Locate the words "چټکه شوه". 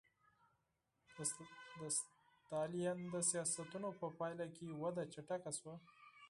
5.13-5.75